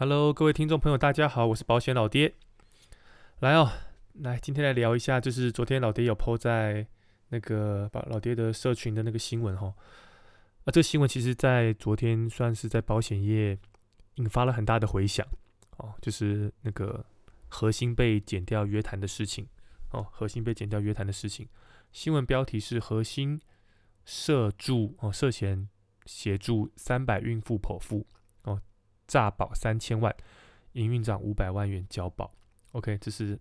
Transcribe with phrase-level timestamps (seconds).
[0.00, 2.32] Hello，各位听众朋友，大家好，我是保险老爹。
[3.40, 3.70] 来哦，
[4.14, 6.86] 来，今天来聊一下，就是昨天老爹有 PO 在
[7.28, 9.66] 那个把老爹的社群的那个新闻哈。
[10.64, 13.58] 啊，这个新闻其实在昨天算是在保险业
[14.14, 15.26] 引发了很大的回响
[15.76, 17.04] 哦，就是那个
[17.48, 19.46] 核心被减掉约谈的事情
[19.90, 21.46] 哦，核心被减掉约谈的事情。
[21.92, 23.38] 新闻标题是核心
[24.06, 25.68] 涉助哦，涉嫌
[26.06, 28.06] 协助三百孕妇剖腹。
[29.10, 30.14] 诈保三千万，
[30.74, 32.32] 营运长五百万元交保。
[32.70, 33.36] OK，这是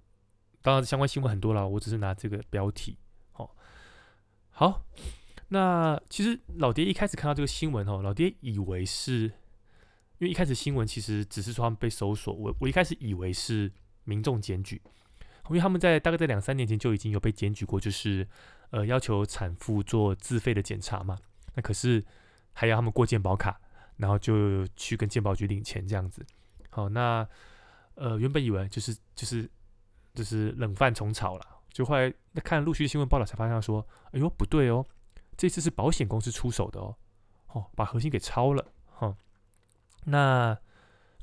[0.63, 2.97] 当然相关新闻很多了，我只是拿这个标题。
[3.31, 3.55] 好，
[4.49, 4.83] 好，
[5.49, 9.25] 那其实老爹一开始看到这个新闻哦，老爹以为是
[10.17, 13.71] 因为一开始新闻其实只是说他们被搜索，我我一开始以为是
[14.05, 14.81] 民众检举，
[15.49, 18.27] 因为他们在大概在两三年前就已经有被检举过，就是
[18.71, 21.15] 呃要求产妇做自费的检查嘛，
[21.53, 22.03] 那可是
[22.53, 23.61] 还要他们过健保卡。
[23.99, 26.26] 然后就去跟鉴宝局领钱这样子，
[26.70, 27.27] 好，那
[27.95, 29.47] 呃原本以为就是就是
[30.16, 34.86] 就是冷饭重炒了，就后来那看陆续新闻报道才发现说，哎呦不对哦，
[35.36, 36.95] 这次是保险公司出手的哦，
[37.47, 39.14] 哦把核心给抄了哈。
[40.06, 40.58] 那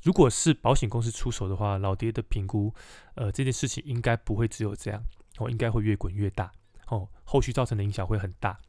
[0.03, 2.71] 如果是保险公司出手的话，老爹的评估，
[3.15, 5.01] 呃这件事情应该不会只有这样，
[5.39, 6.51] 哦应该会越滚越大，
[6.89, 8.59] 哦后续造成的影响会很大。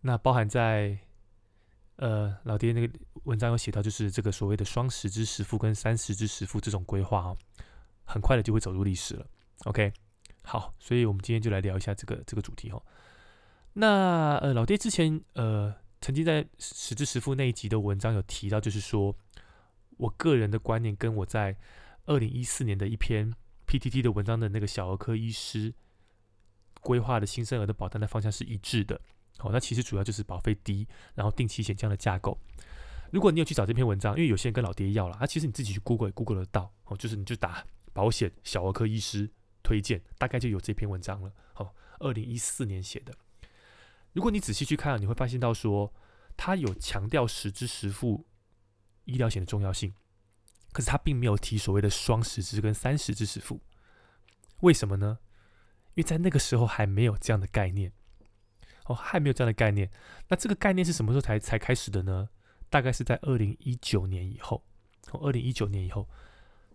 [0.00, 0.98] 那包含在。
[1.96, 7.36] 呃，老爹那个文章有写到，就是这个所谓的双十之十付跟三十之十付这种规划哦，
[8.04, 9.26] 很快的就会走入历史了。
[9.64, 9.92] OK，
[10.42, 12.82] 好，所以我们今天就来聊一下这个这个主题哈。
[13.72, 19.16] 那呃，老爹之前呃曾经在十之十付那一集的文章有提到，就是说
[19.96, 21.56] 我个人的观念跟我在
[22.04, 23.32] 二零一四年的一篇
[23.66, 25.72] PTT 的文章的那个小儿科医师
[26.82, 29.00] 规划的新生儿的保单的方向是一致的。
[29.38, 32.38] 好，那其实主要就是保费低，然后定期险这样的架构。
[33.10, 36.72] 如果你有去找这篇文章，因为有些人跟老爹要了，啊，其实你自己去 Google 也 Google 得到。
[36.86, 39.30] 哦，就是你就打保险小儿科医师
[39.62, 41.32] 推荐，大概就有这篇文章了。
[41.52, 43.14] 好，二零一四年写的。
[44.12, 45.92] 如果你仔细去看，你会发现到说，
[46.36, 48.26] 他有强调实支实付
[49.04, 49.94] 医疗险的重要性，
[50.72, 53.60] 可是他并没有提所谓的双十支跟三十支实付。
[54.60, 55.18] 为什么呢？
[55.94, 57.92] 因为在那个时候还没有这样的概念。
[58.86, 59.90] 哦，还没有这样的概念。
[60.28, 62.28] 那这个概念是什么时候才才开始的呢？
[62.68, 64.64] 大概是在二零一九年以后。
[65.02, 66.08] 从二零一九年以后，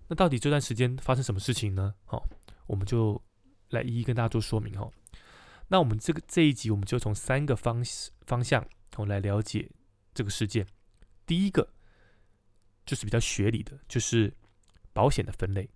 [0.07, 1.93] 那到底这段时间发生什么事情呢？
[2.05, 2.25] 好，
[2.65, 3.21] 我们就
[3.71, 4.89] 来一一跟大家做说明哦。
[5.67, 7.83] 那我们这个这一集，我们就从三个方
[8.21, 9.69] 方向哦来了解
[10.13, 10.65] 这个事件。
[11.25, 11.67] 第一个
[12.85, 14.33] 就是比较学理的，就是
[14.93, 15.69] 保险的分类。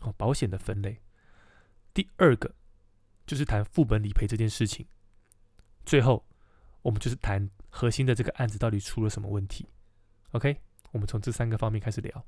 [0.00, 1.00] 哦，保险的分类。
[1.92, 2.54] 第二个
[3.26, 4.86] 就是谈副本理赔这件事情。
[5.88, 6.22] 最后，
[6.82, 9.66] 我们就是谈核心的这个案子到底出了什么问题。
[10.32, 10.60] OK，
[10.92, 12.26] 我们从这三个方面开始聊。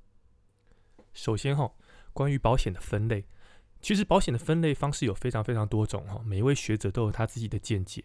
[1.12, 1.70] 首先哈，
[2.14, 3.22] 关于保险的分类，
[3.82, 8.02] 其实保险的分类方式有非常非常多种哈，每一位学者都有他自己的见解。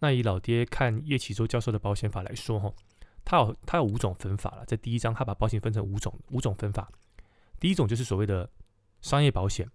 [0.00, 2.70] 那以老爹看叶启洲教授的保险法来说哈，
[3.24, 4.66] 他有他有五种分法了。
[4.66, 6.92] 在第一章，他把保险分成五种五种分法。
[7.58, 8.50] 第一种就是所谓的
[9.00, 9.66] 商业保险、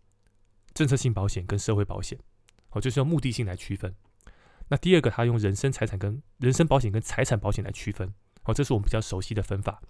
[0.75, 2.19] 政策性保险跟社会保险，
[2.69, 3.91] 哦，就是用目的性来区分。
[4.67, 8.13] 那第二个，他用人身财产跟人身保险跟财产保险来区分，
[8.45, 9.81] 哦，这是我们比较熟悉的分法。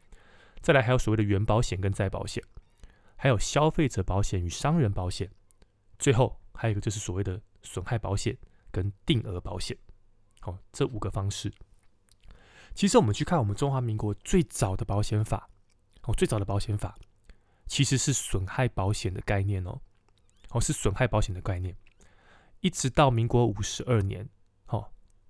[0.62, 2.44] 再来还有所谓的原保险跟再保险，
[3.16, 5.30] 还有消费者保险与商人保险，
[5.98, 8.38] 最后还有一个就是所谓的损害保险
[8.72, 9.78] 跟定额保险。
[10.42, 11.54] 好，这五个方式。
[12.74, 15.50] 其实我们去看我们中华民国最早的保险法，
[16.04, 16.96] 哦，最早的保险法
[17.68, 19.80] 其实是损害保险的概念哦，
[20.50, 21.76] 哦，是损害保险的概念，
[22.60, 24.28] 一直到民国五十二年。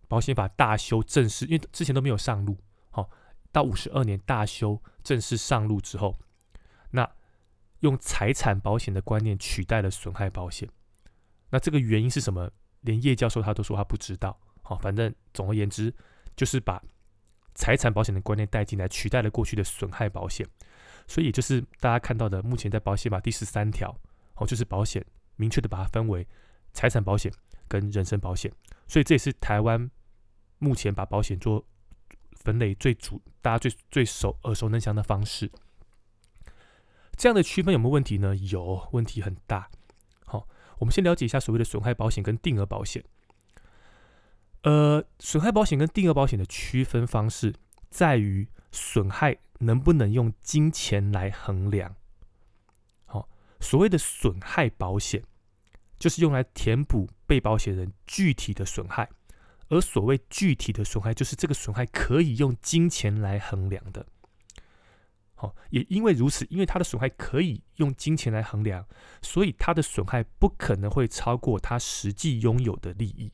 [0.07, 2.57] 保险法大修正式，因为之前都没有上路，
[2.91, 3.09] 好，
[3.51, 6.15] 到五十二年大修正式上路之后，
[6.91, 7.09] 那
[7.79, 10.69] 用财产保险的观念取代了损害保险，
[11.49, 12.49] 那这个原因是什么？
[12.81, 15.91] 连叶教授他都说他不知道，好，反正总而言之，
[16.35, 16.79] 就是把
[17.55, 20.47] 财产保险的观念带进来，取代了过去的损害保险，
[21.07, 23.97] 所以就是大家看到的，目前在保险法第十三条，
[24.35, 25.03] 哦，就是保险
[25.35, 26.27] 明确的把它分为
[26.73, 27.33] 财产保险
[27.67, 28.51] 跟人身保险。
[28.87, 29.89] 所以这也是台湾
[30.65, 31.63] 目前把保险做
[32.31, 35.51] 分类最主，大家最最熟耳熟能详的方式。
[37.15, 38.35] 这样的区分有没有问题呢？
[38.35, 39.69] 有问题很大。
[40.25, 40.47] 好，
[40.79, 43.03] 我们先了解一下所谓的损害保险跟定额保险。
[44.63, 47.53] 呃，损害保险跟定额保险的区分方式
[47.91, 51.95] 在于损害能不能用金钱来衡量。
[53.05, 53.29] 好，
[53.59, 55.23] 所谓的损害保险。
[55.97, 59.09] 就是用来填补被保险人具体的损害，
[59.69, 64.05] 而所谓具体的损害，就是这个损害可以用金钱来衡量的。
[65.33, 68.87] 好，也因为如此，因为它的损害可以用金钱来衡量，
[69.21, 73.31] 所以它的损害不可能会超过它实际拥有的利益。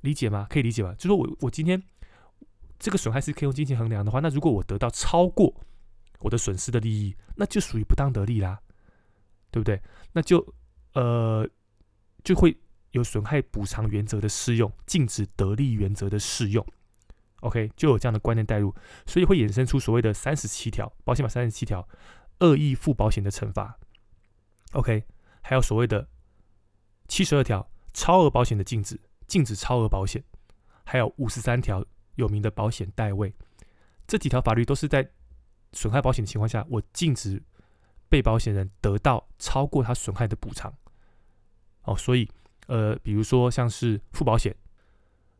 [0.00, 0.46] 理解吗？
[0.50, 0.94] 可以理解吗？
[0.98, 1.82] 就说我我今天
[2.78, 5.54] 这个损害是可以用金钱衡量的话，那如果我得到超过
[6.20, 8.60] 我的损失的利益，那就属于不当得利啦，
[9.50, 9.80] 对不对？
[10.12, 10.44] 那就
[10.94, 11.48] 呃
[12.24, 12.56] 就会
[12.94, 16.64] 有损害补偿原则的适用，禁止得利原则的适用。
[17.40, 18.72] OK，就有这样的观念带入，
[19.04, 21.86] 所以会衍生出所谓的三十七条保险法三十七条
[22.38, 23.78] 恶意付保险的惩罚。
[24.72, 25.04] OK，
[25.42, 26.08] 还有所谓的
[27.08, 30.22] 七十二条超额保险的禁止，禁止超额保险，
[30.84, 33.34] 还有五十三条有名的保险代位，
[34.06, 35.10] 这几条法律都是在
[35.72, 37.42] 损害保险的情况下，我禁止
[38.08, 40.72] 被保险人得到超过他损害的补偿。
[41.82, 42.30] 哦，所以
[42.66, 44.54] 呃，比如说像是付保险，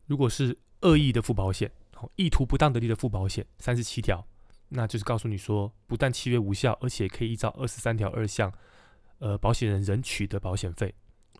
[0.06, 1.71] 如果是恶意的付保险。
[2.17, 4.26] 意图不当得利的付保险三十七条，
[4.69, 8.53] 那就是告诉你说，不但契约无效，而且可以依照二十三条二项，
[9.21, 10.94] 呃，保险人仍取得保险费，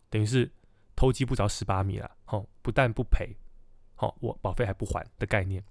[0.09, 0.51] 等于是
[0.97, 2.11] 偷鸡不着蚀把米了。
[2.25, 3.37] 好，不但不赔，
[3.95, 5.63] 好，我保费还不还的概念。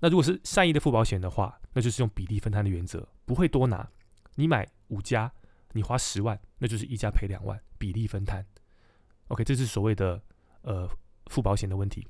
[0.00, 3.88] 那如果是善意的付保险的话，那就是用比例分摊的原则，不会多拿。
[4.34, 5.30] 你买五家，
[5.74, 8.44] 你花十万，那就是一家赔两万，比例分摊。
[9.28, 10.20] OK，这是所谓的
[10.62, 10.88] 呃
[11.26, 12.06] 付保险的问题。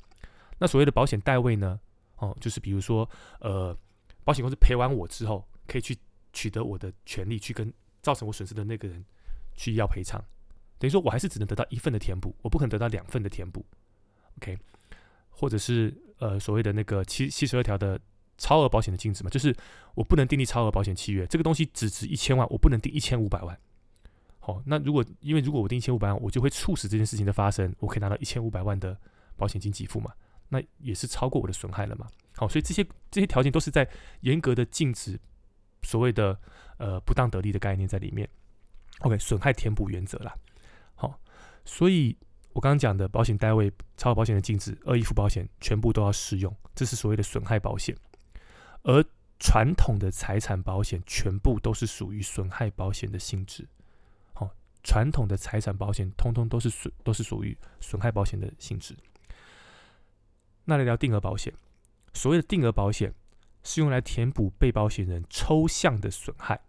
[0.58, 1.78] 那所谓的保险代位呢？
[2.16, 3.76] 哦，就是比如说，呃，
[4.24, 5.96] 保险公司赔完我之后，可以去
[6.32, 7.72] 取得我的权利，去跟
[8.02, 9.04] 造成我损失的那个人
[9.54, 10.20] 去要赔偿，
[10.80, 13.64] 等于说我还是只能得到一份的填补，我不可能得到两份的填补。
[14.38, 14.58] OK，
[15.30, 18.00] 或者是呃所谓的那个七七十二条的
[18.36, 19.54] 超额保险的禁止嘛，就是
[19.94, 23.56] 我不能订立超额保险契约，这个东西只值一千万，我不能订一千五百万。
[24.48, 28.98] 哦，那如果因为如果我定一千五百万，我就会促使这件事情的发生，我可以拿到一千五百万的
[29.36, 30.10] 保险金给付嘛。
[30.48, 32.06] 那也是超过我的损害了嘛？
[32.34, 33.86] 好，所以这些这些条件都是在
[34.22, 35.20] 严格的禁止
[35.82, 36.40] 所谓的
[36.78, 38.26] 呃不当得利的概念在里面。
[39.00, 40.34] OK，损害填补原则啦。
[40.94, 41.20] 好，
[41.66, 42.16] 所以
[42.54, 46.56] 我刚刚讲的保险单位超额保险的禁止、恶意付保险，全部都要适用。
[46.74, 47.94] 这是所谓的损害保险，
[48.84, 49.04] 而
[49.38, 53.68] 传统的财产保险全部都是属于损害保险的性质。
[54.82, 58.96] 传统的财产保险通通都是损都是属于损害保险的性质。
[60.64, 61.52] 那来聊定额保险。
[62.14, 63.14] 所谓的定额保险
[63.62, 66.60] 是用来填补被保险人抽象的损害。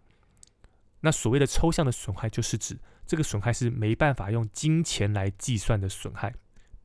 [1.00, 6.34] 那所谓的抽象的损害，就是指这个损害是没办法用金钱来计算的损害。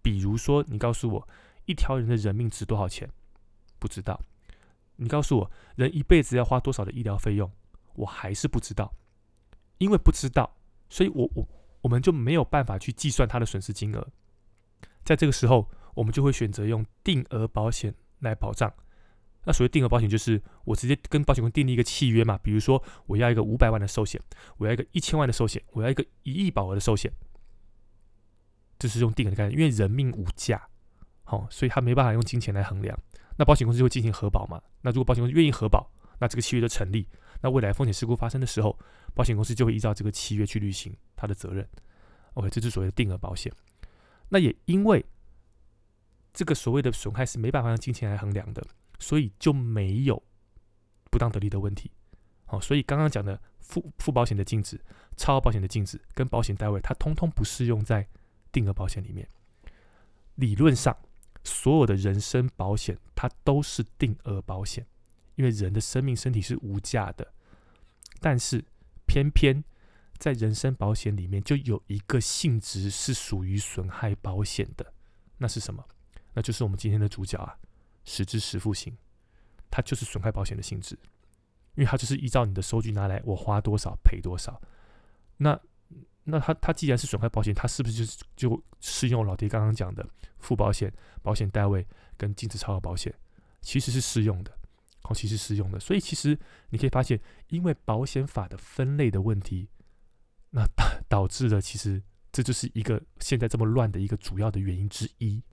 [0.01, 1.27] 比如说，你告诉我
[1.65, 3.09] 一条人的人命值多少钱，
[3.77, 4.15] 不知道；
[4.95, 7.51] 你告诉我人一辈子要花多少的医疗费用，
[7.95, 8.93] 我还是不知道。
[9.79, 10.55] 因为不知道，
[10.89, 11.47] 所以我我
[11.81, 14.07] 我们就没有办法去计算他的损失金额。
[15.03, 15.69] 在这个时候。
[15.95, 18.69] 我们就会选择用定额保险来保障。
[19.45, 22.37] 那所谓定额保险，就是我直接跟保险公司订立一个契约嘛。
[22.39, 24.21] 比如说，我要一个五百万的寿险，
[24.57, 27.09] 我要一个一千万的寿险，我要一个一亿保额的寿险，
[28.77, 29.57] 这是用定额的概念。
[29.57, 30.67] 因为人命无价，
[31.23, 32.99] 好，所以他没办法用金钱来衡量。
[33.37, 34.61] 那保险公司就会进行核保嘛。
[34.81, 35.89] 那如果保险公司愿意核保，
[36.19, 37.07] 那这个契约就成立。
[37.41, 38.77] 那未来风险事故发生的时候，
[39.13, 41.67] 保险公司就会依照这个契约去履行他的责任。
[42.33, 43.51] OK，这是所谓的定额保险。
[44.29, 45.05] 那也因为
[46.33, 48.65] 这个所谓的损害是没办法用金钱来衡量的，
[48.99, 50.21] 所以就没有
[51.11, 51.91] 不当得利的问题。
[52.45, 54.79] 好，所以刚刚讲的付付保险的禁止、
[55.15, 58.07] 超额保险的禁止跟保险单位，它通通不适用在
[58.51, 59.27] 定额保险里面。
[60.35, 60.95] 理论上，
[61.43, 64.85] 所有的人身保险它都是定额保险，
[65.35, 67.33] 因为人的生命、身体是无价的。
[68.19, 68.63] 但是
[69.05, 69.63] 偏偏
[70.17, 74.93] 在人身保险里面，就有一个性质是属于损害保险的，
[75.37, 75.83] 那是什么？
[76.33, 77.57] 那就是我们今天的主角啊，
[78.03, 78.97] 实支实付型，
[79.69, 80.97] 它就是损害保险的性质，
[81.75, 84.61] 因为它就是依照你的收据拿来，我花多少赔多少。
[85.37, 85.59] 那
[86.23, 90.05] 那它它既然是损害保险，它是不是就是就适用老爹刚刚讲的
[90.39, 91.85] 付保险、保险代位
[92.17, 93.13] 跟禁止超额保险？
[93.61, 94.57] 其实是适用的，
[95.09, 95.79] 哦，其实适用的。
[95.79, 96.37] 所以其实
[96.69, 97.19] 你可以发现，
[97.49, 99.69] 因为保险法的分类的问题，
[100.51, 105.43] 那导导致了其实这就是一个现在这么乱的一个主要的原因之一。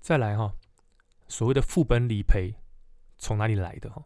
[0.00, 0.54] 再来哈，
[1.28, 2.54] 所谓的副本理赔
[3.18, 4.04] 从哪里来的哈？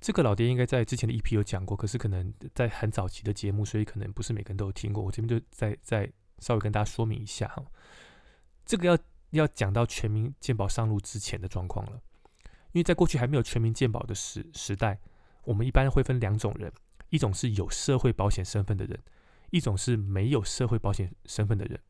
[0.00, 5.02] 这个老爹应该在之前的 EP 有讲过，可是可能在很早期的节目，所以可能不是每个人都有听过。
[5.02, 7.64] 我这边就再再稍微跟大家说明一下哈。
[8.66, 8.98] 这个要
[9.30, 12.02] 要讲到全民健保上路之前的状况了，
[12.74, 15.00] 因为在过去还没有全民健保的时时代，
[15.44, 16.72] 我们一般会分两种人，
[17.08, 19.00] 一种是有社会保险身份的人，
[19.50, 21.80] 一种是没有社会保险身份的人。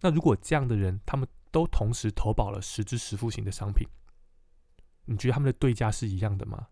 [0.00, 3.86] 那如果这样的人，他们都同时投保了实支实付型的商品，
[5.04, 6.68] 你觉得他们的对价是一样的吗？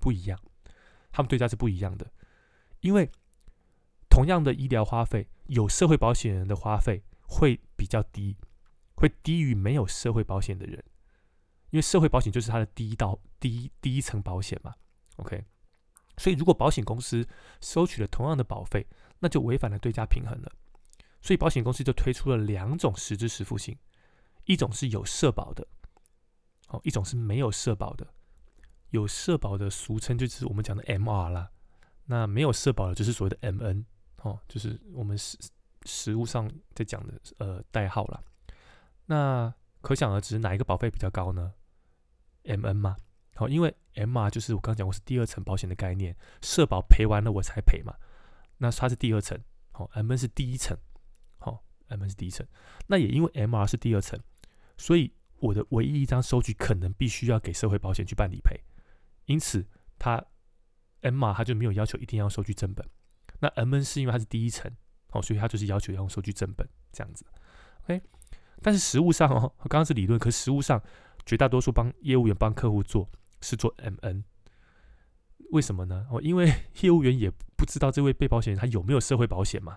[0.00, 0.36] 不一样，
[1.12, 2.10] 他们对价是不一样的，
[2.80, 3.08] 因为
[4.10, 8.36] 同样的医疗花费，有社会保险人的花费会比较低，
[8.96, 10.84] 会低于没有社会保险的人，
[11.70, 14.74] 因为社会保险就是它的第一道第一第一层保险嘛。
[15.16, 15.44] OK，
[16.16, 17.26] 所以如果保险公司
[17.60, 18.86] 收取了同样的保费，
[19.18, 20.52] 那就违反了对价平衡了。
[21.20, 23.76] 所以保险公司就推出了两种实质实付型，
[24.44, 25.66] 一种是有社保的，
[26.68, 28.06] 哦，一种是没有社保的。
[28.90, 31.50] 有社保的俗称就是我们讲的 MR 啦，
[32.06, 33.84] 那没有社保的就是所谓的 MN，
[34.22, 35.36] 哦，就是我们实
[35.84, 38.22] 实物上在讲的呃代号啦。
[39.06, 41.52] 那可想而知，哪一个保费比较高呢
[42.48, 42.96] ？MN 嘛，
[43.36, 47.94] 好，因为 MR 就是我刚讲过是第二层保险的概念，社保赔完了我才赔嘛，
[48.56, 49.38] 那它是第二层，
[49.70, 50.76] 好，MN 是第一层。
[51.40, 52.44] 好，M N 是第一层，
[52.88, 54.18] 那也因为 MR 是第二层，
[54.76, 58.60] 所以我的唯一一张收据可能必须要给社会保险去办理赔，
[59.26, 59.64] 因此
[60.00, 60.22] 它
[61.02, 62.84] MR 它就没有要求一定要收据正本。
[63.38, 64.68] 那 MN 是因为它是第一层，
[65.12, 67.24] 哦，所以它就是要求要用收据正本这样子。
[67.84, 68.02] OK，
[68.60, 70.82] 但是实物上哦，刚刚是理论，可实物上
[71.28, 73.06] 绝大多数帮业务员帮客户做
[73.42, 74.22] 是做 MN，
[75.50, 76.06] 为什么呢？
[76.10, 79.76] 哦，因为 业务员也不知道这位被保险人他有没有社会保险嘛。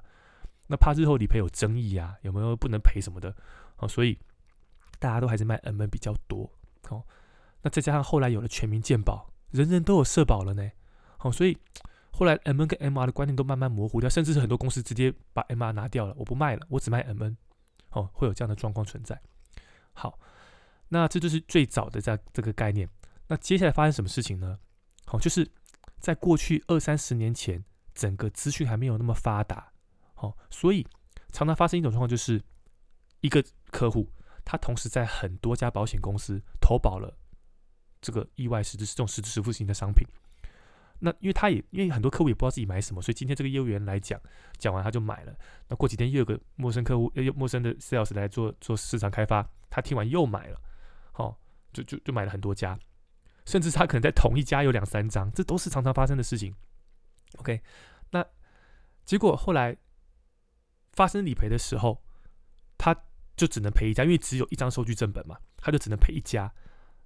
[0.67, 3.35] 那怕日后理赔有争议啊，有没有不能赔什么的？
[3.79, 4.17] 哦，所以
[4.97, 6.49] 大家都还是卖 M N 比较多。
[6.87, 7.03] 哦，
[7.63, 10.71] 那再加上后来有了全民健保，人人都有社保了呢。
[11.19, 11.57] 哦，所以
[12.11, 17.35] 后来 M N 跟 M R 的观念都慢慢模糊掉，甚至是很多公司直接把 M R 拿掉了，我不卖了，我只卖 M N。
[17.89, 19.19] 哦，会有这样的状况存在。
[19.91, 20.17] 好，
[20.93, 22.87] 那这就是最早的这这个概念。
[23.27, 24.59] 那接下来发生什么事情呢？
[25.05, 25.49] 好，就是
[25.99, 27.63] 在过去二三十年前，
[27.95, 29.71] 整个资讯还没有那么发达。
[30.15, 30.85] 哦，所以
[31.31, 32.43] 常常发生一种状况，就是
[33.21, 34.11] 一个客户
[34.43, 37.17] 他同时在很多家保险公司投保了
[38.01, 40.05] 这个意外实质这种实质实付型的商品。
[40.99, 44.19] 那因为他也因为很多客户也不知道自己买什么，所以今天这个业务员来讲，
[44.57, 45.33] 讲完他就买了。
[45.69, 50.61] 那过几天又有个陌生客户，又陌生的 sales 来做做市场开发，他听完又买了，
[51.11, 51.39] 好，
[51.73, 52.77] 就就就买了很多家，
[53.45, 56.55] 甚至他可能在同一家有两三张，这都是常常发生的事情。
[57.37, 57.61] OK，
[58.09, 58.25] 那
[59.05, 59.77] 结果后来。
[60.93, 62.03] 发生理赔的时候，
[62.77, 62.93] 他
[63.37, 66.53] 就只能赔一家，因为只有一张收据正本嘛，他就只能赔一家。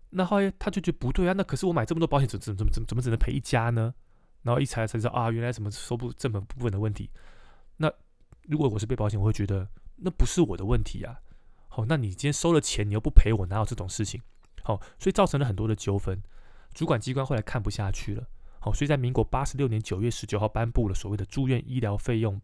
[0.10, 3.94] 那后来他就觉得不对啊，那可是我买这么多保险，怎怎怎怎怎么只能赔一家呢？
[4.42, 7.12] 然后一查才知道啊，原来什么收不正本部分的问题。
[7.78, 7.94] 那
[8.48, 11.22] 如果我是被保险，我会觉得那不是我的问题啊。
[11.76, 14.22] 好，那你今天收了钱，你又不赔我，哪有这种事情？
[14.64, 16.24] 好，所以造成了很多的纠纷。
[16.74, 18.26] 主管机关后来看不下去了，
[18.62, 22.42] 好，所以在民国八十六年九月十九号颁布了所谓的住院医疗费用。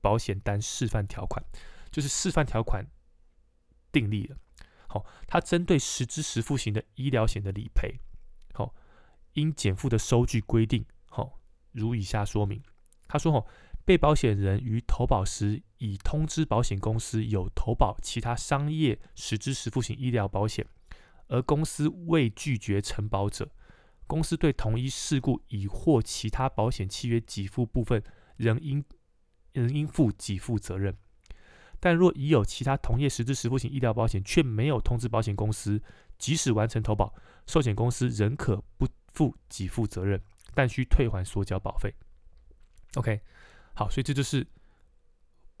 [0.00, 1.44] 保险单示范条款
[1.92, 2.84] 就是示范条款
[3.92, 4.36] 订立了，
[4.88, 8.00] 好，它针对实支实付型的医疗险的理赔，
[8.52, 8.74] 好，
[9.34, 11.38] 应减负的收据规定，好，
[11.70, 12.60] 如以下说明。
[13.06, 13.46] 他说，哦，
[13.84, 20.66] 被保险人于投保时已通知保险公司有投保其他商业实支实付型医疗保险，
[21.28, 23.50] 而公司未拒绝承保者，
[24.06, 28.02] 公司对同一事故已或其他保险契约给付部分，
[28.36, 28.84] 仍应。
[29.54, 30.96] 仍应负给付责任，
[31.78, 35.82] 但若已有其他同业实质实付型医疗保险，却没有通知保险公司，
[36.16, 37.14] 即使完成投保，
[37.46, 40.18] 寿险公司仍可不负给付责任，
[40.54, 41.94] 但需退还所缴保费。
[42.94, 43.20] OK，
[43.74, 44.46] 好，所以这就是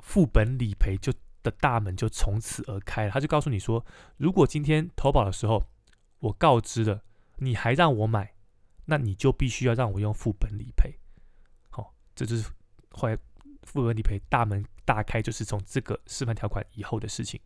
[0.00, 3.10] 副本理赔就的大门就从此而开了。
[3.10, 3.84] 他就告诉你说，
[4.16, 5.64] 如果今天投保的时候
[6.18, 7.02] 我告知了，
[7.38, 8.34] 你还让我买，
[8.86, 10.98] 那你就必须要让我用副本理赔。
[11.70, 12.50] 好，这就是
[12.90, 13.18] 后来。
[13.64, 17.40] 副本理赔大门大开，就是从这个示范条款以后的事情。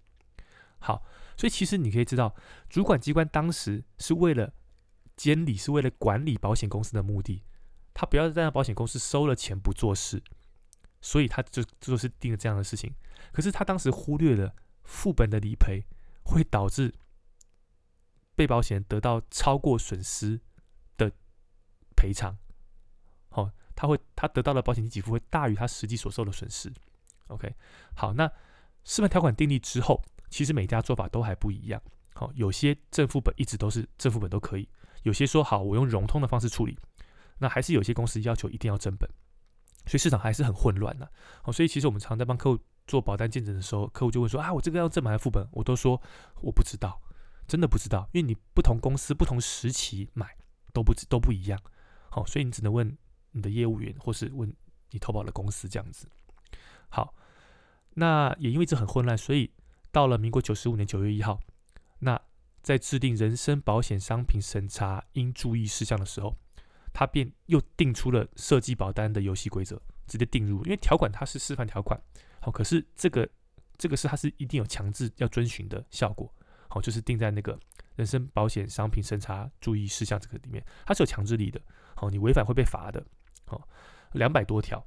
[0.78, 1.04] 好，
[1.36, 2.34] 所以其实你可以知道，
[2.70, 4.50] 主管机关当时是为了
[5.14, 7.42] 监理，是为了管理保险公司的目的，
[7.92, 10.22] 他不要再让保险公司收了钱不做事，
[11.06, 12.92] 所以他就就是定了这样的事情。
[13.32, 15.84] 可是他当时忽略了副本的理赔
[16.24, 16.92] 会导致
[18.34, 20.40] 被保险人得到超过损失
[20.96, 21.12] 的
[21.94, 22.36] 赔偿。
[23.28, 23.50] 好。
[23.78, 26.72] 他会，他得到的保险金给付会大于他实际所受的损失。
[27.26, 27.54] OK，
[27.94, 28.26] 好，那
[28.84, 31.82] 示范条款订立之后，其实每家做法都还不一样。
[32.14, 34.66] 好，有些正副本一直都是正副本都可以，
[35.02, 36.78] 有些说好我用融通的方式处理，
[37.36, 39.06] 那还是有些公司要求一定要正本，
[39.86, 41.10] 所以市场还是很混乱的。
[41.42, 45.48] 好，所以其实我们常在帮客户做保单见证的时候，客户就会说啊，我这个要正本还是副本？
[45.52, 46.00] 我都说
[46.42, 47.00] 我不知道，
[47.46, 50.36] 真的不知道，因为你不同公司不同时期买
[50.72, 51.60] 都不都不一样。
[52.10, 52.96] 好，所以你只能问。
[53.32, 54.50] 你的业务员，或是问
[54.92, 56.08] 你投保的公司这样子。
[56.88, 57.14] 好，
[57.92, 59.52] 那也因为这很混乱，所以
[59.92, 61.38] 到了民国九十五年九月一号，
[61.98, 62.18] 那
[62.62, 66.38] 在制定人身保险商品审查应注意事项的时候，
[66.98, 70.64] 他便又定出了设计保单的游戏规则，直接定入。
[70.64, 72.00] 因为条款它是示范条款，
[72.40, 73.28] 好，可是这个
[73.76, 76.34] 这个是它是一定有强制要遵循的效果，
[76.68, 77.60] 好，就是定在那个
[77.96, 81.60] 人身保险商品审查注意事项这个里面，它是有强制力的，
[81.94, 83.04] 好，你违反会被罚的，
[83.44, 83.68] 好，
[84.12, 84.82] 两百多条，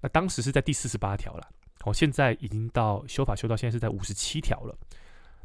[0.00, 1.48] 那当时是在第四十八条了，
[1.80, 4.76] 好，现在已经到修法修到现在是在五十七条了，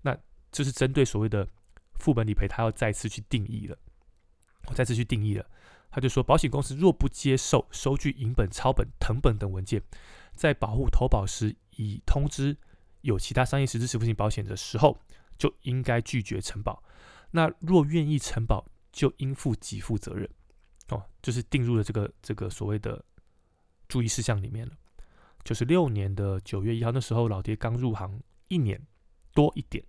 [0.02, 0.18] 那
[0.52, 1.48] 这是针对所谓的
[2.00, 3.78] 副本理赔，它要再次去定义了，
[4.66, 5.46] 我再次去定义了。
[5.92, 9.84] 他就说，保险公司若不接受收据、银本、抄本、誊本等文件，
[10.34, 12.58] 在保护投保时已通知
[13.02, 14.98] 有其他商业实质支付型保险的时候，
[15.38, 16.82] 就应该拒绝承保。
[17.32, 20.30] 那若愿意承保，就应负给付责任。
[20.90, 23.04] 哦，就是定入了这个这个所谓的
[23.88, 24.74] 注意事项里面了。
[25.44, 28.82] 就是六年的九月一号，那时候老爹刚入行一年
[29.34, 29.84] 多一点，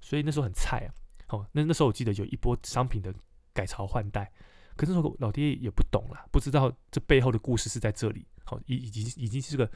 [0.00, 0.88] 所以那时候很菜啊。
[1.28, 3.12] 哦，那那时候我记得有一波商品的
[3.52, 4.32] 改朝换代。
[4.76, 8.26] 可是说老爹也不懂啦，不知道这背后的故事是在这里。
[8.44, 9.70] 好，已已经已经是个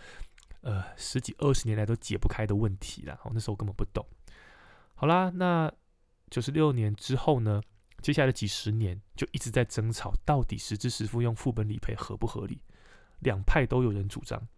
[0.61, 3.19] 呃十几二十年来都解不开的问题了。
[3.21, 4.07] 好，那时候根本不懂。
[4.95, 5.73] 好啦，那
[6.31, 7.61] 九十六年之后呢？
[8.03, 12.63] 接下来的几十年就一直在争吵，到底实支实付用副本理赔合不合理？
[13.19, 14.49] 两派都有人主张，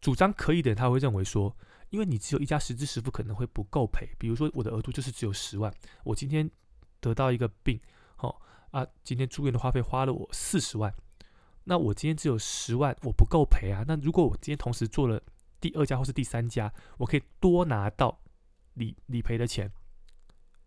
[0.00, 1.56] 主张可以的他会认为说，
[1.90, 4.08] 因为你只有一家实支实付可能会不够赔。
[4.18, 6.50] 比如说我的额度就是只有十万，我今天
[6.98, 7.80] 得到一个病，
[8.16, 8.42] 好。
[8.72, 10.92] 啊，今天住院的花费花了我四十万，
[11.64, 13.84] 那我今天只有十万，我不够赔啊。
[13.86, 15.22] 那如果我今天同时做了
[15.60, 18.18] 第二家或是第三家，我可以多拿到
[18.74, 19.70] 理理赔的钱，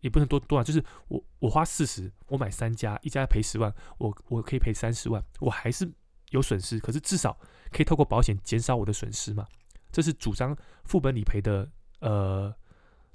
[0.02, 5.92] 也不能多多啊，就是我我花四十，我买三家，一家赔十万，我我可以赔三十万，我还是
[6.30, 7.38] 有损失，可是至少
[7.72, 9.48] 可以透过保险减少我的损失嘛。
[9.92, 11.68] 这是主张副本理赔的
[12.02, 12.54] 呃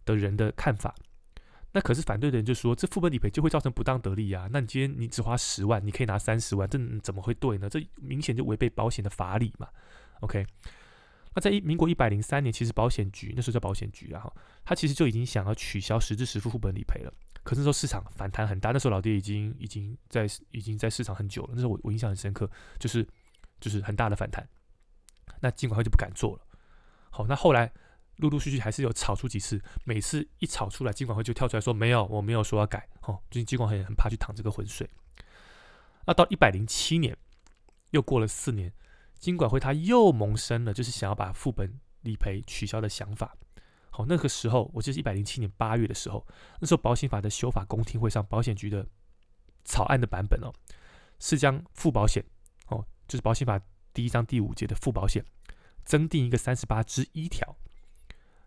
[0.05, 0.95] 的人的看法。
[1.73, 4.49] 那可是反对的人就说，这副本理赔就会造成不当得利啊！
[4.51, 7.69] 那你今天你只花十万，你可以拿三十万，这怎么会对呢？
[7.71, 9.69] 这明显就违背保险的法理嘛。
[10.21, 10.45] OK，
[11.35, 14.29] 那在一民国一百零三年，其实保险局那时候叫保险局啊，
[14.65, 17.13] 他其实就已经想要取消实质实付副本理赔了。
[17.45, 23.07] 可是那时候市场反弹很大，那时候老爹已经已经在已经在市场很久了，那时候我我印象很深刻，就是
[23.61, 24.45] 就是很大的反弹。
[25.41, 26.43] 那尽管会就不敢做了。
[27.11, 27.71] 好，那后来。
[28.21, 32.89] 陆陆续续还是有炒出几次，每次一炒出来，金管会就跳出来说没有，我没有说要改。
[33.03, 34.89] 哦，最近金管会很怕去淌这个浑水。
[36.07, 37.17] 那到一百零七年，
[37.91, 38.73] 又过了四年，
[39.19, 43.37] 金管会他又萌生了就是想要把副本理赔取消的想法。
[43.91, 46.27] 好，那个时候我记得是一百零七年八月的时候，
[46.61, 48.87] 那时候保险法的修法公听会上，保险局的
[49.65, 50.53] 草案的版本哦，
[51.19, 52.25] 是将副保险
[52.69, 53.61] 哦，就是保险法
[53.93, 55.25] 第一章第五节的副保险，
[55.85, 57.57] 增订一个三十八之一条。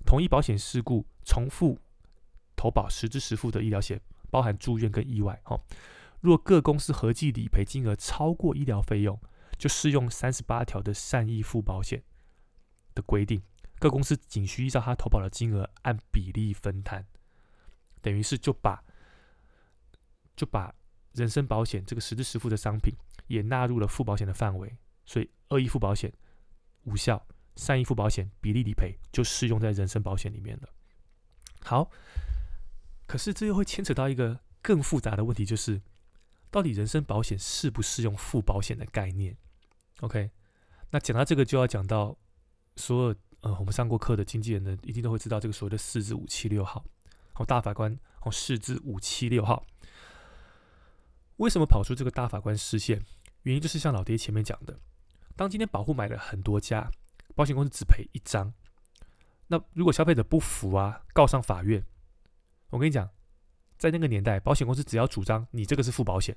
[0.06, 1.80] 同一保险事故重复
[2.56, 5.42] 投保实支实付的医疗险，包含住院跟意外。
[5.44, 5.60] 哈，
[6.22, 9.20] 若各公司合计理赔金额超过医疗费用，
[9.58, 12.04] 就适用三十八条的善意付保险
[12.94, 13.42] 的规定。
[13.80, 17.06] 各公司仅需依照他投保的金额按比例分摊，
[18.02, 18.82] 等于是就把
[20.36, 20.74] 就把
[21.14, 22.96] 人身保险这个实支实付的商品
[23.28, 26.14] 也纳入了付保险的范围，所以恶意付保险
[26.84, 27.26] 无效。
[27.56, 30.70] 善意付保险比例理赔就适用在人身保险里面了。
[31.62, 31.92] 好，
[33.06, 35.82] 可是这又会牵扯到一个更复杂的问题，就是
[36.50, 39.38] 到底人身保险适不适用付保险的概念
[40.02, 40.32] ？OK，
[40.90, 42.18] 那讲到这个就要讲到
[42.76, 46.84] 所有呃我们上过课的经纪人呢，一定都会知道这个所谓的四至五七六号。
[47.34, 49.66] 好，大法官好四至五七六号，
[51.38, 53.02] 为什么跑出这个大法官视线？
[53.44, 54.80] 原因就是像老爹前面讲的，
[55.36, 56.92] 当今天保护买了很多家。
[57.36, 58.54] 保险公司只赔一张，
[59.48, 61.84] 那如果消费者不服啊，告上法院，
[62.70, 63.10] 我跟你讲，
[63.78, 66.36] 在那个年代，保险公司只要主张你这个是付保险，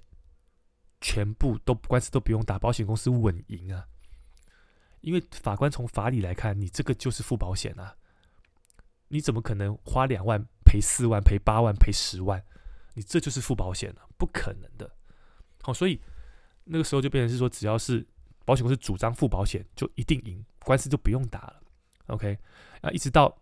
[1.00, 3.86] 全部都官司都不用打，保险公司稳赢啊。
[5.02, 7.96] 因为法官从法理来看，你这个就是付保险啊，
[9.08, 12.42] 你怎么可能花两万赔四万赔八万赔十万？
[12.94, 14.90] 你这就是付保险了，不可能的。
[15.62, 16.00] 好，所以
[16.64, 18.04] 那个时候就变成是说，只要是
[18.44, 20.44] 保险公司主张付保险，就一定赢。
[20.66, 21.62] 官司就不用打了
[22.08, 22.36] ，OK，
[22.80, 23.40] 啊，一直到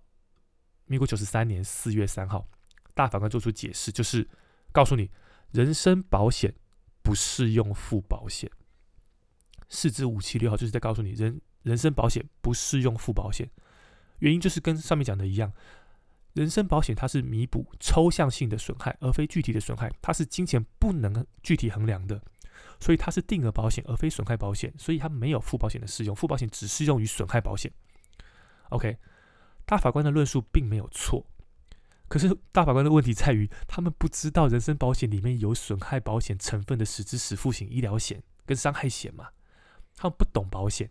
[0.84, 2.46] 民国九十三年四月三号，
[2.92, 4.28] 大法官做出解释，就是
[4.72, 5.10] 告诉你，
[5.50, 6.54] 人身保险
[7.02, 8.50] 不适用附保险。
[9.70, 13.50] 四至五七六号就是在告诉你，人人身保险不适用附保险，
[14.18, 15.50] 原因就是跟上面讲的一样，
[16.34, 22.20] 人身保险它是弥补抽象性的损害，而非具体的损害，它是金钱不能具体衡量的。
[22.84, 26.14] 所以它是定额保险，而非损害保险，所以它没有付保险的适用。
[26.14, 27.72] 付保险只适用于损害保险。
[28.68, 28.98] OK，
[29.64, 31.26] 大法官的论述并没有错，
[32.08, 39.28] 可是大法官的问题在于，他们不知道人身保险里面有损害保险成分的实质实付型医疗险跟伤害险嘛？
[39.96, 40.90] 他们不懂保险，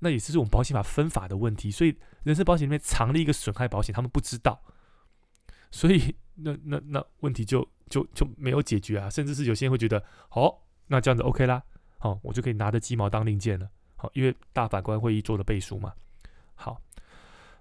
[0.00, 1.70] 那也是这种保险法分法的问题。
[1.70, 4.60] 所以人身保险里面藏了一个损害保险，他们不知道，
[5.70, 9.08] 所以那那那问题就就就没有解决啊！
[9.08, 10.58] 甚至是有些人会觉得，哦，
[10.92, 11.62] 那这样子 OK 啦，
[11.96, 15.90] 好，我就可以拿着鸡毛当令箭了，好，因为大法官会议做了背书嘛。
[16.54, 16.78] 好，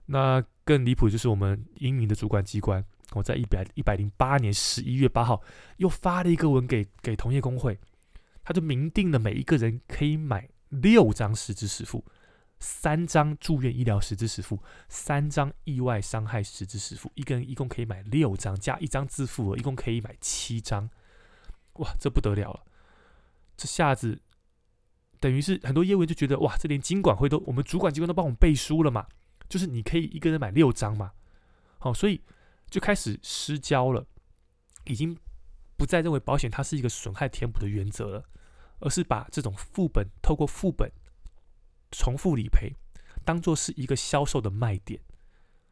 [0.07, 5.41] 那更离谱就是我们英明的主管机关，我在一百一百零八年十一月八号
[5.77, 7.79] 又发了一个文给给同业工会，
[8.43, 12.03] 他就明定了每一个人可以买六张实支实付，
[12.59, 20.89] 三张住院医疗实支实付，三张意外伤害实支实付，一个人一共可以买六张，加一张自付额，一共可以买七张。
[21.75, 22.65] 哇，这不得了了，
[23.61, 24.19] 这下子。
[25.19, 29.05] 等于是很多业务员就觉得哇，这连经管会都我们主管机关都帮我们背书了嘛，
[29.47, 31.11] 就是你可以一个人买六张嘛，
[31.77, 32.23] 好，所以
[32.71, 34.03] 就开始失焦了，
[34.85, 35.15] 已经
[35.77, 38.25] 不再认为保险它是一个损害填补的原则了，
[38.79, 40.91] 而是把这种副本透过副本
[41.91, 42.73] 重复理赔
[43.23, 44.99] 当做是一个销售的卖点，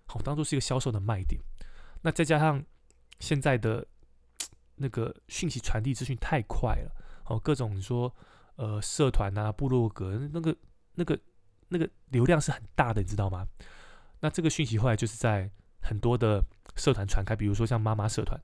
[0.05, 1.41] 好，当做是一个销售的卖点。
[2.03, 2.63] 那再加上
[3.19, 3.87] 现在的
[4.77, 6.91] 那个讯息传递资讯太快了，
[7.29, 8.13] 哦，各种你说。
[8.61, 10.53] 呃，社团啊，部落格那个、
[10.95, 11.17] 那个、
[11.69, 13.47] 那个流量是很大的，你知道吗？
[14.19, 15.49] 那这个讯息后来就是在
[15.81, 16.43] 很多的
[16.75, 18.37] 社团传开，比如说像妈妈社团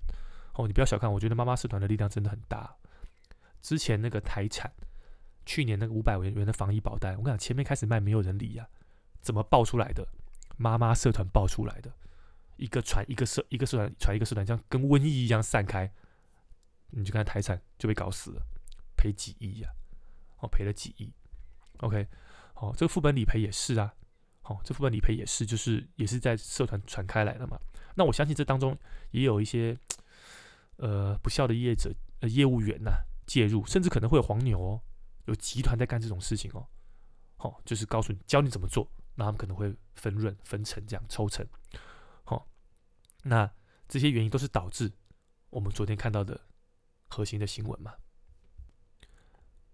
[0.54, 2.78] 哦，你不要小看，我觉得妈妈社团的力量真的很大。
[3.62, 4.72] 之前那个台产，
[5.46, 8.66] 去年那个五百元的防疫保单，我跟你讲，前面开始卖没有人理呀，
[9.20, 10.08] 怎么爆出来的？
[10.56, 11.92] 妈妈社团爆出来的，
[12.56, 15.92] 一个传一个社，一个社团传一个社团，像跟瘟疫一样散开，
[16.92, 18.42] 你就看台产就被搞死了，
[19.06, 19.70] 赔几亿呀！
[20.40, 21.14] 哦，赔了几亿
[21.78, 22.08] ，OK，
[22.56, 23.94] 好，这个副本理赔也是啊，
[24.42, 27.60] 好，这副本理赔也是，就是也是在社团传开来的嘛。
[27.94, 28.76] 那我相信这当中
[29.12, 29.78] 也有一些
[30.78, 32.92] 呃不孝的业者、业务员呐
[33.28, 34.82] 介入，甚至可能会有黄牛哦，
[35.26, 36.68] 有集团在干这种事情哦。
[37.38, 41.46] 好，就是告诉你教你怎么做，那他们可能会分润分成这样抽成。
[42.24, 42.48] 好，
[43.22, 43.50] 那
[43.88, 44.92] 这些原因都是导致
[45.52, 46.42] 我们昨天看到的
[47.08, 47.94] 核心的新闻嘛。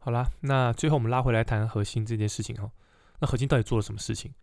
[0.04, 2.72] 好啦，那最后我们拉回来谈核心这件事情哦。
[3.20, 4.34] 那核心到底做了什么事情？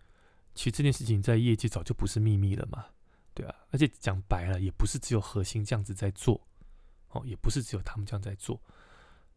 [0.55, 2.87] 其实这件事情在业界早就不是秘密了嘛，
[3.35, 3.53] 对啊。
[3.73, 6.47] 而且讲白了，也不是只有核心这样子在做，
[7.09, 8.62] 哦，也不是只有他们这样在做。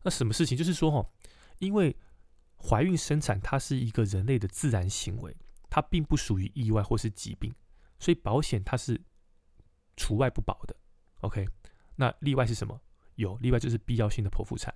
[0.03, 0.55] 那什么事情？
[0.55, 1.09] 就是说，哈，
[1.57, 1.97] 因为
[2.55, 5.35] 怀孕生产它是一个人类的自然行为，
[5.71, 7.51] 它并不属于意外或是疾病，
[7.97, 9.01] 所以保险它是
[9.97, 10.75] 除外不保的。
[11.21, 11.47] OK，
[11.95, 12.79] 那例外是什么？
[13.15, 14.71] 有例外就是必要性的剖腹产。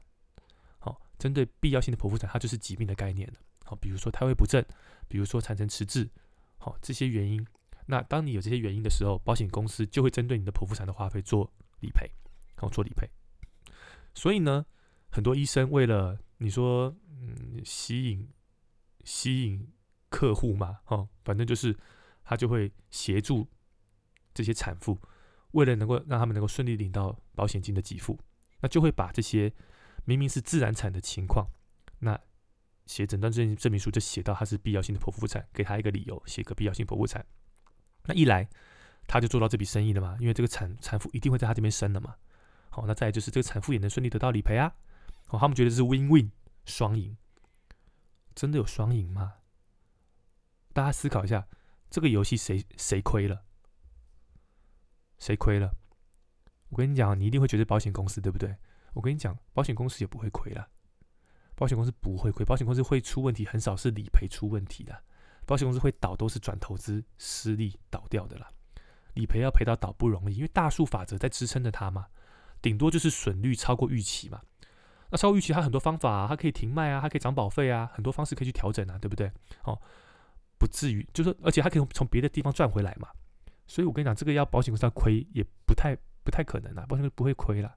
[1.17, 3.35] 针对必要性的剖腹产，它就是疾病的概念了。
[3.63, 4.63] 好，比如说胎位不正，
[5.07, 6.09] 比如说产程迟滞，
[6.57, 7.45] 好这些原因。
[7.87, 12.11] 那当你有这些原因的时候，保险公司就会针对你的剖腹产的花费做理赔，
[12.57, 13.09] 好做理赔。
[14.13, 14.65] 所以呢，
[15.09, 18.29] 很多医生为了你说，嗯，吸引
[19.03, 19.71] 吸引
[20.09, 21.75] 客户嘛，哦，反正就是
[22.23, 23.47] 他就会协助
[24.33, 24.99] 这些产妇，
[25.51, 28.19] 为了能够让他们能够顺利领到保险金的给付，
[28.59, 29.51] 那就会把这些。
[30.05, 31.47] 明明是自然产的情况，
[31.99, 32.19] 那
[32.85, 37.25] 写诊断证证明书就写到他是必要性的剖腹产，给他一个理由，写个必要性剖腹产。
[38.03, 38.47] 那一来
[39.07, 42.15] 他就做到这笔生意了嘛，因为这个产产妇一定会在他这边生的嘛。
[42.69, 44.75] 好，那再就是这个产妇也能顺利得到理赔啊。
[45.27, 46.31] 好，他们觉得是 win win
[46.65, 47.17] 双赢，
[48.35, 49.35] 真的有双赢吗？
[50.73, 51.47] 大家思考一下，
[51.89, 53.43] 这个游戏谁谁亏了？
[55.17, 55.73] 谁亏了？
[56.69, 58.57] 我跟你讲，你一定会觉得保险公司对不对？
[58.95, 60.67] 我跟你讲，保险公司也不会亏了。
[61.53, 65.03] 保险公司不会亏，保险公司会出问题，很少是理赔出问题的。
[65.45, 68.49] 保险公司会倒，都是转投资失利倒掉的啦。
[69.13, 72.07] 理赔要赔到倒不容易，因为大数法则在支撑着它嘛。
[72.61, 74.41] 顶多就是损率超过预期嘛。
[75.11, 79.31] 那超过预期，它很多方法，它可以停卖啊，它可以涨保费啊，很多方式可以去调整啊，对不对？
[79.65, 79.79] 哦，
[80.57, 83.09] 不至于，就是而且它可以从别的地方赚回来嘛。
[83.67, 87.75] 所以我跟你讲，这个要保险公司要亏，也不太不太可能啊，保险公司不会亏了。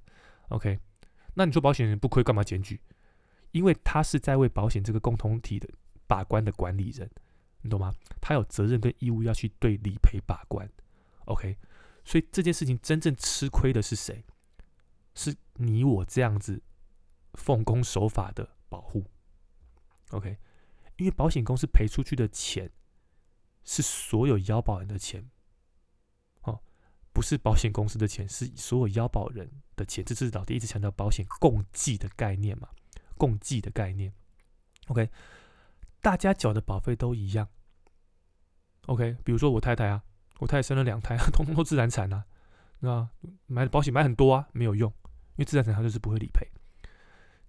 [0.49, 0.79] OK。
[1.39, 2.81] 那你说保险人不亏干嘛检举？
[3.53, 5.69] 因为他是在为保险这个共同体的
[6.09, 7.09] 把关的管理人，
[7.63, 7.95] 你懂吗？
[8.21, 10.69] 他有责任跟义务要去对理赔把关。
[11.27, 11.57] OK，
[12.05, 14.25] 所以这件事情真正吃亏的是谁？
[15.15, 16.61] 是你我这样子
[17.35, 19.05] 奉公守法的保护。
[20.11, 20.37] OK，
[20.97, 22.69] 因为保险公司赔出去的钱
[23.63, 25.31] 是所有腰保人的钱。
[27.19, 30.05] 不是保险公司的钱，是所有腰保人的钱。
[30.05, 32.69] 这是老爹一直强调保险共计的概念嘛？
[33.17, 34.13] 共计的概念。
[34.87, 35.11] OK，
[36.01, 37.49] 大家缴的保费都一样。
[38.87, 40.05] OK，比如说我太太啊，
[40.39, 42.25] 我太太生了两胎， 通通都自然产啊。
[42.79, 43.11] 那
[43.47, 44.89] 买保险买很多啊，没有用，
[45.33, 46.47] 因为自然产它就是不会理赔。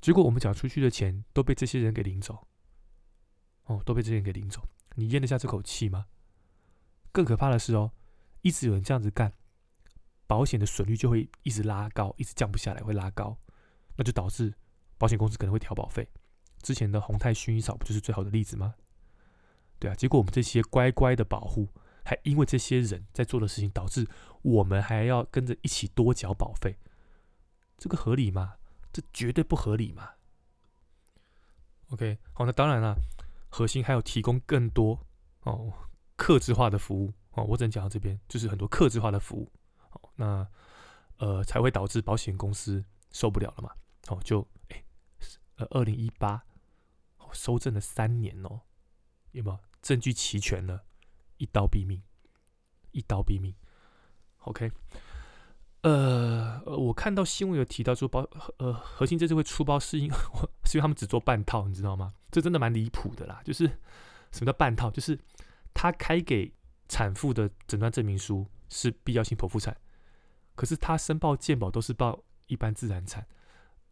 [0.02, 2.48] 结果我们缴出去的钱都被这些人给领走，
[3.66, 6.08] 哦，都被这些人给领走，你咽得下这口气吗？
[7.12, 7.92] 更可怕的是哦，
[8.42, 9.32] 一直有人这样子干，
[10.30, 13.36] 保险的损率就会一直拉高，一直降不下来，会拉高，
[13.96, 14.54] 那就导致
[15.00, 16.08] 保险公司可能会调保费。
[16.62, 18.76] 之前的宏泰薰衣草不就是最好的例子吗？
[19.80, 21.68] 对啊，结果我们这些乖乖的保护，
[22.06, 24.08] 还因为这些人在做的事情，导致
[24.44, 26.78] 我们还要跟着一起多缴保费，
[27.76, 28.58] 这个合理吗？
[28.94, 30.12] 这绝对不合理嘛。
[31.90, 32.96] OK，好，那当然了，
[33.50, 35.08] 核心还有提供更多
[35.42, 35.74] 哦，
[36.16, 37.44] 克制化的服务哦。
[37.46, 39.52] 我只能讲到这边，就是很多克制化的服务，
[39.92, 40.48] 哦，那
[41.18, 43.72] 呃才会导致保险公司受不了了嘛。
[44.08, 44.84] 哦，就哎，
[45.56, 46.44] 呃，二零一八
[47.32, 48.62] 收证了三年哦，
[49.32, 50.84] 有没有证据齐全了？
[51.38, 52.02] 一刀毙命，
[52.92, 53.54] 一刀毙命。
[54.40, 54.72] OK。
[55.82, 60.18] 呃，我看到新闻有提到说包呃核心这次会出包，是因为
[60.66, 62.14] 是因为他们只做半套，你知道吗？
[62.30, 63.42] 这真的蛮离谱的啦。
[63.46, 63.66] 就是
[64.32, 64.92] 什么叫半套？
[64.92, 65.18] 就是
[65.74, 66.54] 他开给
[66.90, 69.76] 产妇的诊断证明书是必要性剖腹产，
[70.56, 73.28] 可是他申报健保都是报一般自然产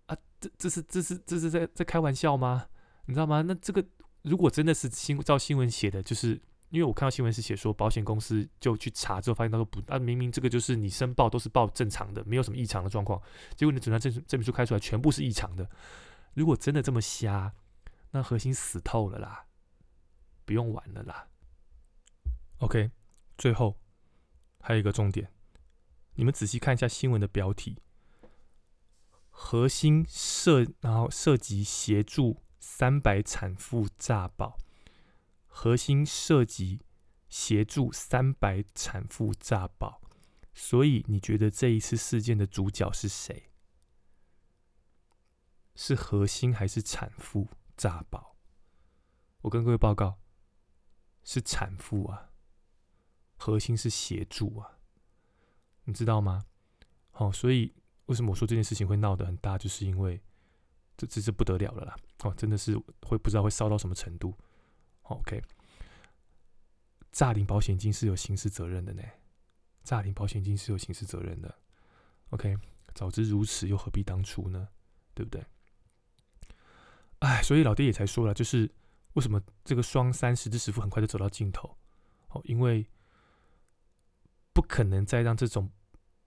[0.06, 2.68] 啊，这这是这是这是在在开玩笑吗？
[3.06, 3.42] 你知道吗？
[3.42, 3.86] 那这个
[4.22, 6.42] 如果真的是新照新闻写的，就是。
[6.70, 13.22] 因为我看到新闻是写说，保险公司就去查之后发现他说不，啊明明这个就是你申报都是报正常的，没有什么异常的状况，
[13.56, 15.70] 结果你诊断证证明书开出来全部是异常的。
[16.34, 17.54] 如果真的这么瞎，
[18.12, 19.46] 那核心死透了啦，
[20.44, 21.30] 不用玩了啦。
[22.58, 22.92] OK，
[23.38, 23.80] 最后
[24.67, 25.32] 还有一个重点，
[26.15, 27.80] 你们仔细看一下新闻的标题，
[29.30, 34.58] 核心涉然后涉及协助三百产妇诈保。
[35.45, 36.82] 核心涉及
[37.30, 40.01] 协助三百产妇诈保，
[40.53, 43.49] 所以你觉得这一次事件的主角是谁？
[45.75, 48.36] 是核心还是产妇诈保？
[49.43, 50.19] 我跟各位报告，
[51.23, 52.27] 是产妇啊，
[53.38, 54.80] 核心是协助啊，
[55.86, 56.45] 你知道吗？
[57.12, 57.73] 好，所以
[58.08, 60.21] 为什么我说这件事情会闹得很大，就是因为
[60.97, 61.95] 这这是不得了了啦！
[62.23, 64.36] 哦，真的是会不知道会烧到什么程度。
[65.04, 65.41] OK，
[67.12, 69.04] 诈领保险金是有刑事责任的呢。
[69.84, 71.56] 诈领保险金是有刑事责任的。
[72.32, 72.58] OK，
[72.93, 74.67] 早知如此，又何必当初呢？
[75.13, 75.45] 对不对？
[77.19, 78.69] 哎，所以老爹也才说了，就是
[79.13, 81.78] 为什么这个双三十之十付很快就走到尽头？
[82.30, 82.86] 哦，因为
[84.58, 85.70] 不可能再让这种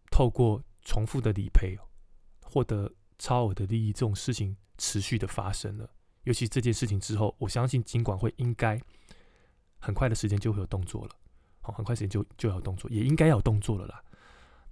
[0.08, 1.76] 透过重复的理赔
[2.44, 5.90] 获得超额的利益这种事情持续的发生了。
[6.22, 8.80] 尤其这件事情之后，我相信尽管会应该
[9.80, 11.10] 很快的时间就会有动作了，
[11.60, 14.00] 好，很快时间就就要动作，也应该要有动作了啦。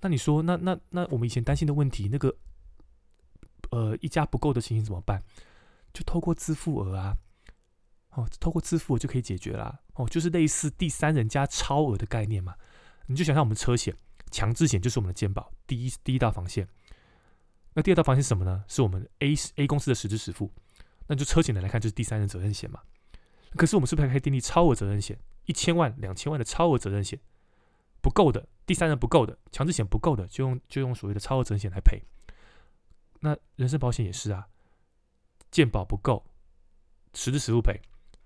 [0.03, 2.33] 那你说，那那那我们以前担心的问题，那个
[3.73, 5.21] 呃一家不够的情形怎么办？
[5.93, 7.17] 就透过支付额啊，
[8.11, 9.81] 哦，透过支付额就可以解决啦。
[9.95, 12.55] 哦，就是类似第三人加超额的概念嘛。
[13.09, 13.95] 你就想象我们车险
[14.31, 16.69] 强制险就是我们的健保第一第一道防线，
[17.75, 18.65] 那第二道防线是什么呢？
[18.69, 20.53] 是我们 A A 公司的实质实付。
[21.07, 22.83] 那就车险的来看，就是第三人责任险嘛。
[23.57, 25.19] 可是我们是不是还可以订立超额责任险？
[25.47, 27.19] 一千万、两千万的超额责任险
[28.03, 32.03] 不够的，第三人不够的，强制险不够的，就用就用所谓的超额责任险来赔。
[33.21, 34.49] 那人身保险也是啊，
[35.51, 36.27] 健保不够，
[37.15, 37.81] 实质实付赔，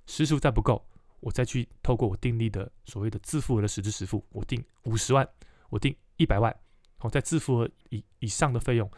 [0.07, 0.85] 实付再不够，
[1.23, 5.27] 我再去透过我订立的所谓的自付额的实质实付，我订五十万，
[5.71, 6.55] 我订一百万，
[6.99, 8.91] 好，在自付额以以上的费用，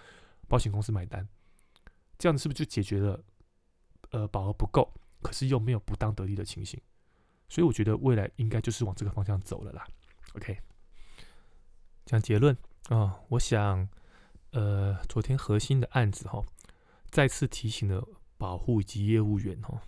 [0.49, 1.29] 保险公司买单，
[2.19, 3.23] 这样子是不是就解决了？
[4.11, 4.91] 呃，保额不够，
[5.23, 6.81] 可是又没有不当得利的情形，
[7.49, 9.87] 所以我觉得未来应该就是往这个方向走了啦。
[10.35, 10.57] OK，
[12.07, 12.57] 讲结论
[12.89, 13.89] 啊，我想，
[14.51, 16.43] 呃，昨天核心的案子哈，
[17.11, 18.07] 再次提醒了
[18.39, 19.83] 保护以及业务员哈，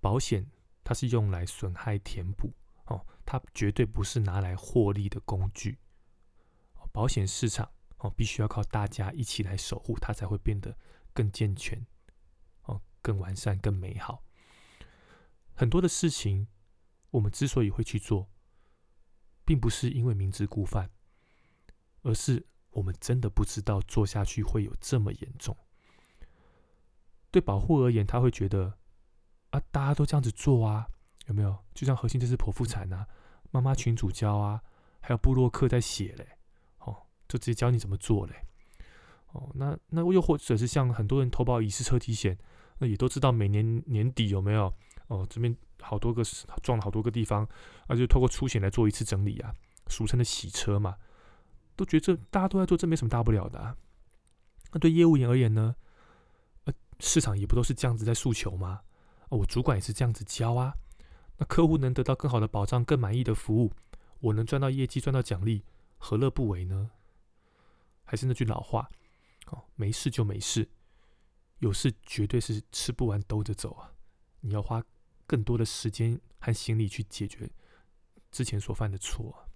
[0.00, 0.46] 保险
[0.88, 2.50] 它是用来损害填补
[2.86, 5.76] 哦，它绝对不是拿来获利的工具。
[6.92, 10.74] 保险市场哦，必须要靠大家一起来守护，它才会变得
[11.12, 11.86] 更健全
[12.62, 12.80] 哦。
[13.02, 14.24] 更完善、更美好。
[15.52, 16.48] 很多的事情，
[17.10, 18.30] 我们之所以会去做，
[19.44, 20.90] 并不是因为明知故犯，
[22.00, 25.54] 而是我们真的不知道做下去会有这么严重。
[27.30, 28.77] 对保护而言，他会觉得
[29.50, 30.86] 啊，大家都这样子做啊，
[31.26, 31.56] 有没有？
[31.74, 33.06] 就像核心就是剖腹产啊，
[33.50, 34.62] 妈妈群主教啊，
[35.00, 36.26] 还有布洛克在写嘞，
[36.80, 36.96] 哦，
[37.28, 38.34] 就直接教你怎么做嘞。
[39.32, 42.38] 哦，那那又或者是像很多人投保乙式车体险。
[42.80, 44.72] 那也都知道，每年年底有没有
[45.08, 45.26] 哦？
[45.28, 46.22] 这边好多个
[46.62, 47.44] 撞了好多个地方，
[47.88, 49.52] 那就透过出险来做一次整理啊，
[49.88, 50.96] 俗称的洗车嘛。
[51.74, 53.58] 都觉得这大家都在做，这没什么大不了的。
[53.58, 53.76] 啊。
[54.70, 55.74] 那对业务员而言呢？
[56.66, 58.82] 呃，市场也不都是这样子在诉求吗？
[59.28, 60.74] 我主管也是这样子教啊。
[61.36, 63.72] 那客户能得到更好的保障、更满意的服务，
[64.20, 65.64] 我能赚到业绩、赚到奖励，
[65.96, 66.90] 何乐不为呢？
[68.04, 68.88] 还是那句老话，
[69.46, 70.68] 哦，没事就没事，
[71.58, 73.92] 有事绝对是吃不完兜着走啊！
[74.40, 74.82] 你要花
[75.26, 77.48] 更多的时间和心力去解决
[78.32, 79.46] 之前所犯的错。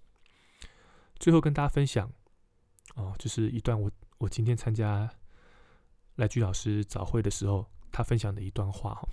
[1.17, 2.11] 最后跟大家分享，
[2.95, 5.09] 哦，就是一段我我今天参加
[6.15, 9.07] 来居老师早会的时候，他分享的一段话哈。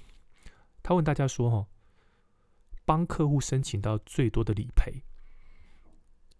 [0.90, 1.68] 他问大家说哈，
[2.84, 5.04] 帮客户申请到最多的理赔，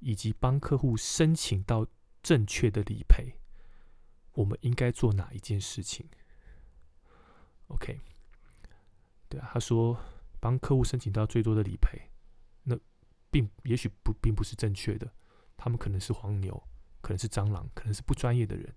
[0.01, 1.87] 以及帮客户申请到。
[2.23, 3.33] 正确的理赔，
[4.33, 6.07] 我们应该做哪一件事情
[7.69, 7.99] ？OK，
[9.27, 9.99] 对啊，他说
[10.39, 12.11] 帮客户申请到最多的理赔，
[12.65, 12.79] 那
[13.31, 15.11] 并也许不并不是正确的，
[15.57, 16.63] 他们可能是黄牛，
[17.01, 18.77] 可能是蟑螂，可能是不专业的人，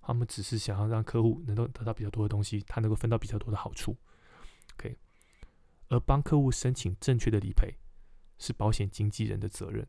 [0.00, 3.96] 他们只是想要让客户能够得到比较多的东西，他能够分到比较多的好处。
[4.76, 4.96] OK，
[5.88, 7.78] 而帮客户申请正确的理赔，
[8.38, 9.86] 是保险经纪人的责任。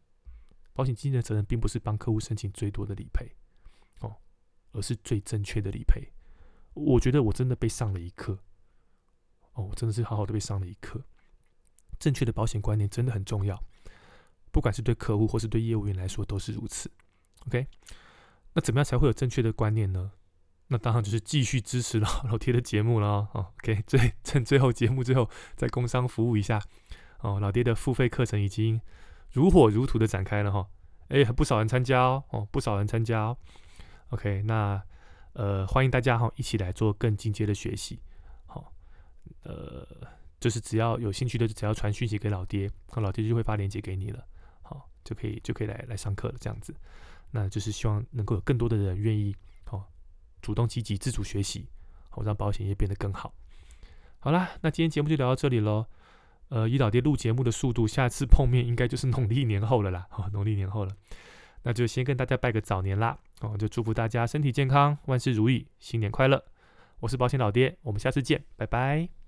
[0.73, 3.35] 保险经纪人的责任并不是帮客户申请最多的理赔，
[4.01, 4.17] 哦，
[4.73, 6.11] 而是最正确的理赔。
[6.73, 8.37] 我觉得我真的被上了一课，
[9.53, 11.01] 哦，我真的是好好的被上了一课。
[11.97, 13.57] 正确的保险观念真的很重要，
[14.51, 16.91] 不管是对客户或是对业务员来说都是如此。
[17.47, 17.65] OK，
[18.51, 20.11] 那怎么样才会有正确的观念呢？
[20.67, 23.47] 那当然就是继续支持老 老爹的节目了哦。
[23.57, 26.61] OK，最趁最后节目最后再工商服务一下
[27.19, 28.79] 哦，老爹的付费课程已经。
[29.31, 30.65] 如火如荼的展开了哈，
[31.09, 33.37] 哎，不少人参加哦，哦，不少人参加哦。
[34.11, 34.81] OK，那
[35.33, 37.99] 呃，欢迎大家哈，一起来做更进阶的学习。
[38.45, 38.71] 好，
[39.43, 39.85] 呃，
[40.39, 44.25] 就是只要有兴趣的，只要传讯息给老爹，那老爹就会发链接给你了。
[44.61, 46.73] 好，就可以就可以来来上课了，这样子。
[47.31, 49.35] 那就是希望能够有更多的人愿意，
[50.45, 51.67] 主动积极自主学习，
[52.09, 53.33] 好让保险业变得更好。
[54.19, 55.87] 好啦，那今天节目就聊到这里喽。
[56.49, 60.05] 呃，以老爹录节目的速度，下次碰面应该就是农历年后了啦。
[60.11, 60.95] 哦，农历年后了，
[61.63, 63.17] 那就先跟大家拜个早年啦。
[63.41, 66.45] 哦，就祝福大家身体健康，万事如意，新年快乐。
[66.99, 69.24] 我是保险老爹，我们下次见，拜拜。